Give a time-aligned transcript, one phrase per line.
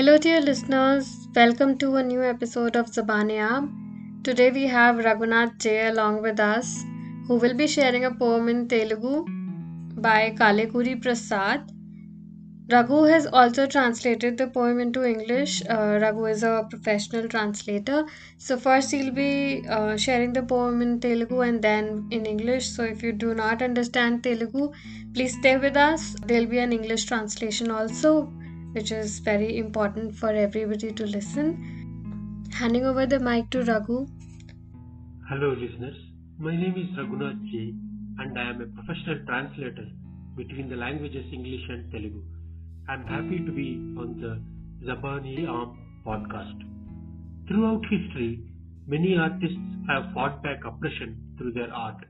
[0.00, 1.28] Hello, dear listeners.
[1.36, 3.64] Welcome to a new episode of Zabaan-e-aam.
[4.24, 6.82] Today we have Raghunath J along with us,
[7.26, 9.26] who will be sharing a poem in Telugu
[9.98, 11.70] by Kalekuri Prasad.
[12.72, 15.60] Raghu has also translated the poem into English.
[15.68, 18.06] Uh, Raghu is a professional translator.
[18.38, 22.70] So, first, he'll be uh, sharing the poem in Telugu and then in English.
[22.70, 24.72] So, if you do not understand Telugu,
[25.12, 26.14] please stay with us.
[26.24, 28.32] There'll be an English translation also,
[28.72, 32.46] which is very important for everybody to listen.
[32.52, 34.06] Handing over the mic to Raghu.
[35.28, 35.96] Hello, listeners.
[36.38, 37.74] My name is Raghunath J,
[38.18, 39.86] and I am a professional translator
[40.36, 42.22] between the languages English and Telugu.
[42.88, 44.40] I'm happy to be on the
[44.86, 46.62] Zabaan-e-aam podcast.
[47.48, 48.42] Throughout history,
[48.86, 49.58] many artists
[49.88, 52.04] have fought back oppression through their art.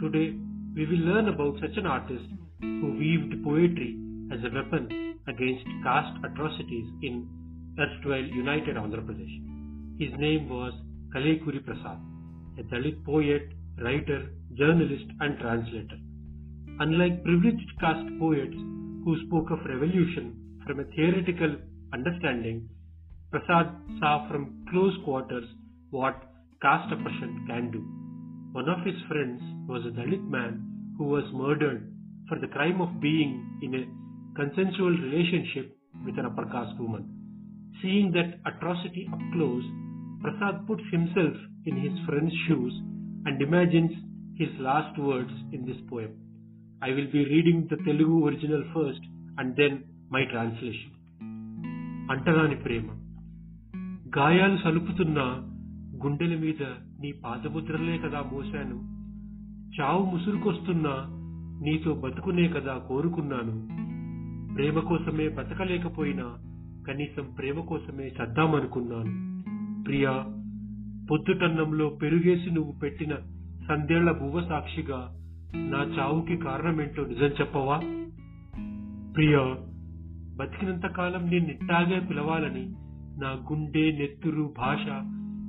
[0.00, 0.34] Today,
[0.74, 2.24] we will learn about such an artist
[2.60, 3.98] who weaved poetry
[4.32, 7.28] as a weapon against caste atrocities in
[7.78, 9.36] erstwhile United Andhra Pradesh.
[9.98, 10.72] His name was
[11.14, 11.98] Kalekuri Prasad,
[12.58, 13.52] a Dalit poet,
[13.82, 15.98] writer, journalist, and translator.
[16.80, 18.54] Unlike privileged caste poets
[19.04, 20.34] who spoke of revolution
[20.66, 21.56] from a theoretical
[21.92, 22.68] understanding,
[23.30, 23.68] Prasad
[24.00, 25.44] saw from close quarters
[25.90, 26.16] what
[26.62, 27.82] caste oppression can do.
[28.52, 31.92] One of his friends was a Dalit man who was murdered
[32.28, 34.07] for the crime of being in a
[34.38, 35.66] consensual relationship
[36.04, 37.04] with an upper caste woman.
[37.80, 39.64] Seeing that atrocity up close,
[40.22, 41.34] Prasad puts himself
[41.66, 42.74] in his friend's shoes
[43.26, 43.92] and imagines
[44.36, 46.12] his last words in this poem.
[46.82, 49.02] I will be reading the Telugu original first
[49.38, 49.74] and then
[50.10, 50.92] my translation.
[52.12, 52.86] అంటరాని ప్రేమ
[54.16, 55.18] గాయాలు సలుపుతున్న
[56.02, 56.62] గుండెల మీద
[57.02, 58.76] నీ పాదముద్రలే కదా మోశాను
[59.76, 60.94] చావు ముసురుకొస్తున్నా
[61.66, 63.54] నీతో బతుకునే కదా కోరుకున్నాను
[64.58, 66.36] ప్రేమ కోసమే బతకలేకపోయినా
[66.88, 69.38] కనీసం ప్రేమ కోసమే చద్దామనుకున్నాను.
[69.84, 70.10] ప్రియా
[71.10, 73.14] పొద్దుటన్నంలో పెరుగేసి నువ్వు పెట్టిన
[73.68, 75.14] సందేళ్ళ బువ్వ సాక్షిగా
[75.56, 77.76] నా చావుకి కారణమేంటో నిజం చెప్పవా?
[79.16, 79.56] ప్రియా
[80.36, 82.66] బతికినంత కాలం నేను నిట్టాగే పిలవాలని
[83.20, 84.86] నా గుండె నెత్తురు భాష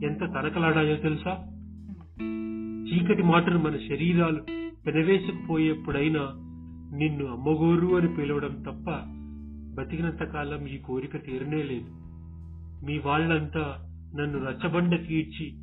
[0.03, 1.45] ఎంత తనకలాడాయో తెలుసా?
[2.83, 4.41] చీకటి మాటలు మన శరీరాలు
[4.85, 6.48] పెనవేసుకుపోయేప్పుడైనా
[6.93, 8.91] నిన్ను అమ్మగోరు అని పిలవడం తప్ప
[9.75, 11.89] బతికినంత కాలం ఈ కోరిక తీరనే లేదు.
[12.85, 13.85] మీ వాళ్ళంతా
[14.15, 15.53] నన్ను రచ్చబండ ఇచ్చి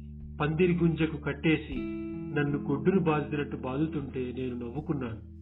[0.41, 1.77] పందిరి గుంజకు కట్టేసి
[2.35, 5.37] నన్ను గొడ్డును బాధినట్టు బాదుతుంటే నేను నవ్వుకున్నాను.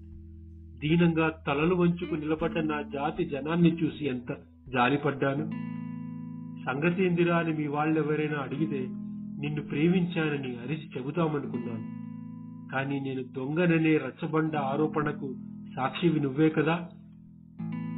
[0.79, 4.37] దీనంగా తలలు వంచుకు నిలబడ్డ నా జాతి జనాన్ని చూసి ఎంత
[4.69, 5.51] జాలిపడ్డాను?
[6.65, 8.87] సంగతి ఇందిరా అని మీ వాళ్ళెవరైనా అడిగితే
[9.41, 12.05] నిన్ను ప్రేమించానని అరిచి చెబుతామనుకున్నాను.
[12.73, 15.35] కానీ నేను దొంగననే రచ్చబండ ఆరోపణకు
[15.77, 16.89] సాక్షివి నువ్వే కదా?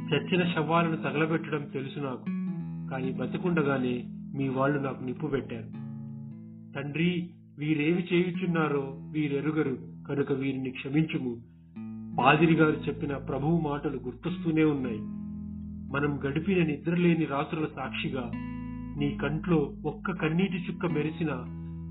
[0.07, 2.23] చచ్చిన శవాలను తగలబెట్టడం తెలుసు నాకు.
[2.89, 4.03] కానీ బతికుండగానే
[4.35, 5.65] మీ వాళ్ళు నాకు నిప్పు పెట్టారు.
[6.75, 9.77] తండ్రి వీరేమి చేయుచున్నారో వీరెరుగరు.
[10.07, 11.37] కనుక వీరిని క్షమించుము.
[12.19, 14.99] పాదిరి గారు చెప్పిన ప్రభువు మాటలు గుర్తొస్తూనే ఉన్నాయి.
[15.91, 18.31] మనం గడిపిన నిద్రలేని రాత్రుల సాక్షిగా
[18.99, 21.29] నీ కంట్లో ఒక్క కన్నీటి చుక్క మెరిసిన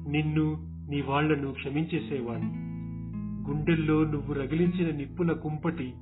[0.08, 0.56] నిన్ను
[0.91, 2.66] నీ వాళ్ళను క్షమించేసేవాడు
[3.48, 5.92] గుండెల్లో నువ్వు రగిలించిన నిప్పుల కుంపటి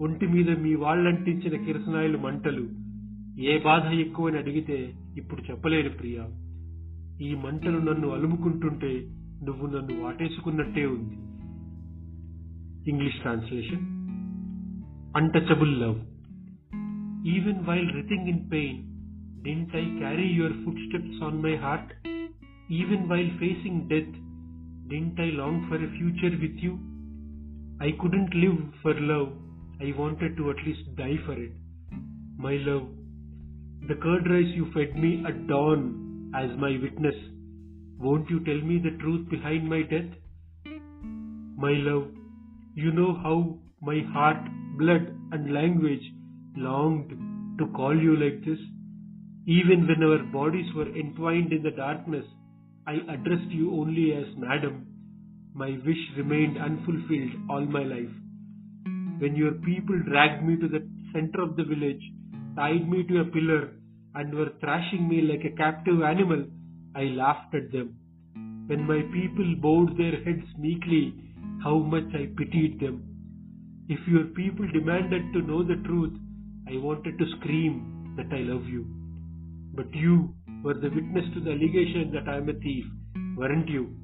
[0.00, 2.68] ఒంటి మీద మీ వాళ్ళంటించిన కిరసనాయులు మంటలు.
[3.40, 6.22] ఏ బాధ ఎక్కువని అడిగితే ఇప్పుడు చెప్పలేను ప్రియా.
[7.22, 9.08] ఈ మంటలు నన్ను అలుముకుంటుంటే
[9.44, 11.14] నువ్వు నన్ను వాటేసుకున్నట్టే ఉంది.
[12.90, 14.00] English translation.
[15.16, 15.98] Untouchable love
[17.26, 18.90] even while writhing in pain
[19.44, 22.08] didn't I carry your footsteps on my heart
[22.72, 24.29] even while facing death
[24.90, 26.76] didn't I long for a future with you?
[27.80, 29.32] I couldn't live for love,
[29.80, 31.52] I wanted to at least die for it.
[32.36, 32.88] My love,
[33.86, 37.14] the curd rice you fed me at dawn as my witness,
[38.00, 40.10] won't you tell me the truth behind my death?
[41.56, 42.08] My love,
[42.74, 44.42] you know how my heart,
[44.76, 46.02] blood, and language
[46.56, 47.10] longed
[47.58, 48.58] to call you like this.
[49.46, 52.24] Even when our bodies were entwined in the darkness,
[52.90, 54.84] I addressed you only as Madam.
[55.54, 58.14] My wish remained unfulfilled all my life.
[59.20, 60.80] When your people dragged me to the
[61.12, 62.02] center of the village,
[62.56, 63.74] tied me to a pillar,
[64.16, 66.44] and were thrashing me like a captive animal,
[66.96, 67.94] I laughed at them.
[68.66, 71.14] When my people bowed their heads meekly,
[71.62, 73.04] how much I pitied them.
[73.88, 76.18] If your people demanded to know the truth,
[76.68, 78.84] I wanted to scream that I love you.
[79.74, 82.84] But you were the witness to the allegation that I am a thief,
[83.36, 83.94] weren't you?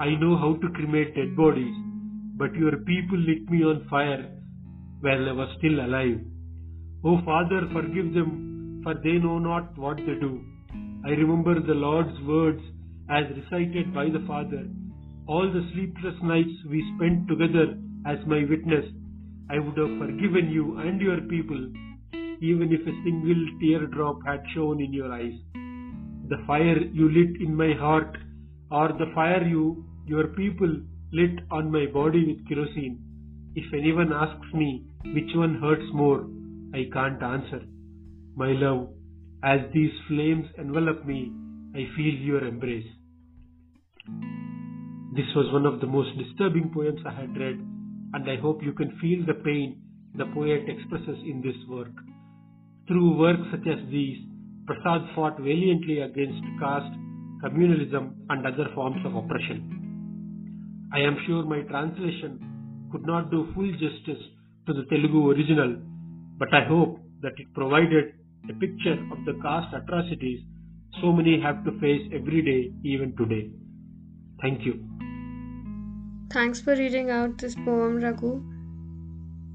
[0.00, 1.74] I know how to cremate dead bodies,
[2.36, 4.30] but your people lit me on fire
[5.00, 6.20] while I was still alive.
[7.04, 10.40] Oh Father, forgive them for they know not what they do.
[11.04, 12.62] I remember the Lord's words
[13.10, 14.66] as recited by the Father.
[15.26, 18.84] All the sleepless nights we spent together as my witness,
[19.50, 21.70] I would have forgiven you and your people,
[22.42, 25.34] even if a single teardrop had shone in your eyes.
[26.28, 28.18] The fire you lit in my heart,
[28.70, 30.74] or the fire you, your people,
[31.12, 32.98] lit on my body with kerosene.
[33.54, 36.26] If anyone asks me which one hurts more,
[36.74, 37.62] I can't answer.
[38.34, 38.88] My love,
[39.44, 41.32] as these flames envelop me,
[41.74, 42.86] I feel your embrace.
[45.14, 47.60] This was one of the most disturbing poems I had read,
[48.14, 49.82] and I hope you can feel the pain
[50.14, 51.92] the poet expresses in this work.
[52.92, 54.18] Through works such as these,
[54.66, 56.92] Prasad fought valiantly against caste,
[57.42, 60.90] communalism, and other forms of oppression.
[60.92, 62.38] I am sure my translation
[62.92, 64.22] could not do full justice
[64.66, 65.78] to the Telugu original,
[66.38, 68.12] but I hope that it provided
[68.50, 70.40] a picture of the caste atrocities
[71.00, 73.48] so many have to face every day, even today.
[74.42, 74.84] Thank you.
[76.30, 78.51] Thanks for reading out this poem, Raghu.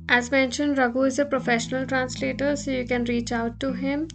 [0.09, 4.07] As mentioned, Raghu is a professional translator, so you can reach out to him.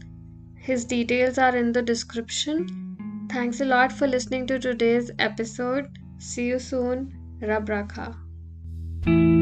[0.57, 3.27] His details are in the description.
[3.31, 5.89] Thanks a lot for listening to today's episode.
[6.19, 7.15] See you soon.
[7.41, 9.42] Rab Rakha.